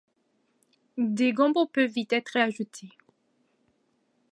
[0.97, 2.89] Des gombos peuvent y être ajoutés.